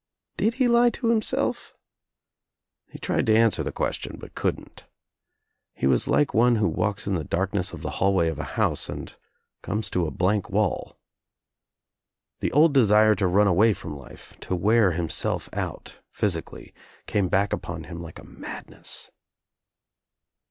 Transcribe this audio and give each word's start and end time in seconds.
Did 0.35 0.55
he 0.55 0.67
lie 0.67 0.89
to 0.89 1.09
himself? 1.09 1.75
He 2.89 2.97
tried 2.97 3.27
to 3.27 3.37
answer 3.37 3.61
the 3.61 3.71
question 3.71 4.17
but 4.19 4.33
couldn't. 4.33 4.87
He 5.75 5.85
was 5.85 6.07
lilte 6.07 6.33
one 6.33 6.55
who 6.55 6.67
walks 6.67 7.05
in 7.05 7.13
the 7.13 7.23
darkness 7.23 7.71
of 7.71 7.83
the 7.83 7.91
hallway 8.01 8.27
of 8.27 8.39
a 8.39 8.43
house 8.57 8.89
and 8.89 9.15
comes 9.61 9.91
to 9.91 10.07
a 10.07 10.09
blank 10.09 10.49
wall. 10.49 10.97
The 12.39 12.51
old 12.51 12.73
desire 12.73 13.13
to 13.13 13.27
run 13.27 13.45
away 13.45 13.73
from 13.75 13.95
life, 13.95 14.33
to 14.39 14.55
wear 14.55 14.93
himself 14.93 15.49
out 15.53 15.99
physically, 16.09 16.73
came 17.05 17.29
back 17.29 17.53
upon 17.53 17.83
him 17.83 18.01
like 18.01 18.17
a 18.17 18.25
madness. 18.25 19.11